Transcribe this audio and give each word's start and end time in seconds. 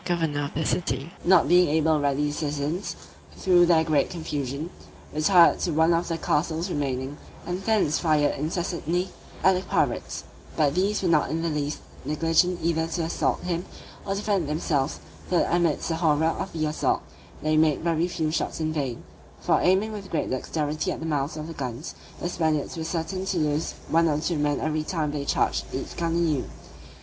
The 0.03 0.09
governor 0.15 0.45
of 0.45 0.55
the 0.55 0.65
city, 0.65 1.11
not 1.23 1.47
being 1.47 1.69
able 1.69 1.93
to 1.93 1.99
rally 2.01 2.25
the 2.25 2.31
citizens, 2.33 2.95
through 3.37 3.67
their 3.67 3.83
great 3.83 4.09
confusion, 4.09 4.71
retired 5.13 5.59
to 5.59 5.73
one 5.73 5.93
of 5.93 6.07
the 6.07 6.17
castles 6.17 6.69
remaining, 6.71 7.17
and 7.45 7.61
thence 7.63 7.99
fired 7.99 8.33
incessantly 8.35 9.11
at 9.43 9.53
the 9.53 9.61
pirates: 9.61 10.23
but 10.57 10.73
these 10.73 11.03
were 11.03 11.07
not 11.09 11.29
in 11.29 11.43
the 11.43 11.49
least 11.51 11.81
negligent 12.03 12.61
either 12.63 12.87
to 12.87 13.03
assault 13.03 13.41
him, 13.41 13.63
or 14.03 14.15
defend 14.15 14.49
themselves, 14.49 14.99
so 15.29 15.37
that 15.37 15.55
amidst 15.55 15.89
the 15.89 15.97
horror 15.97 16.25
of 16.25 16.51
the 16.51 16.65
assault, 16.65 17.03
they 17.43 17.55
made 17.55 17.81
very 17.83 18.07
few 18.07 18.31
shots 18.31 18.59
in 18.59 18.73
vain; 18.73 19.03
for 19.39 19.61
aiming 19.61 19.91
with 19.91 20.09
great 20.09 20.31
dexterity 20.31 20.91
at 20.91 20.99
the 20.99 21.05
mouths 21.05 21.37
of 21.37 21.45
the 21.45 21.53
guns, 21.53 21.93
the 22.19 22.27
Spaniards 22.27 22.75
were 22.75 22.83
certain 22.83 23.23
to 23.25 23.37
lose 23.37 23.75
one 23.87 24.07
or 24.07 24.19
two 24.19 24.39
men 24.39 24.59
every 24.59 24.81
time 24.81 25.11
they 25.11 25.25
charged 25.25 25.65
each 25.71 25.95
gun 25.95 26.13
anew. 26.15 26.45